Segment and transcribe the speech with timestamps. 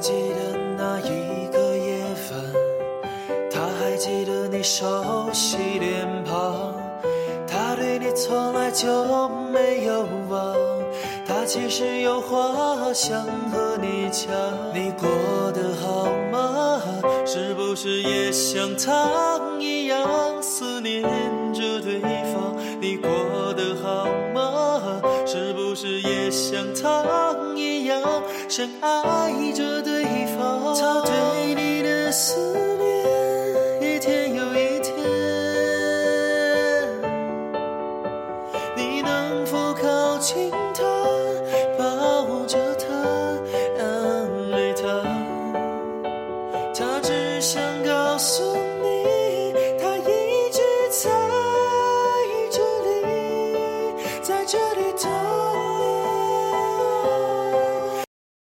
[0.00, 2.40] 记得那一个夜晚，
[3.52, 6.74] 他还记得你熟悉脸庞，
[7.46, 10.56] 他对你从来就没有忘，
[11.26, 14.32] 他其实有话想和你讲。
[14.72, 16.80] 你过得好吗？
[17.26, 21.02] 是不是也像他一样思念
[21.52, 22.00] 着对
[22.32, 22.56] 方？
[22.80, 23.10] 你过
[23.52, 24.69] 得好吗？
[25.70, 28.02] 有时也像他一样，
[28.48, 30.02] 深爱着对
[30.36, 30.74] 方。
[30.74, 34.92] 他对你的思念，一天又一天。
[38.76, 40.82] 你能否靠近他，
[41.78, 42.92] 抱着他，
[43.78, 44.82] 安慰他？
[46.74, 51.08] 他只想告诉你，他一直在
[52.50, 55.49] 这里，在这里等。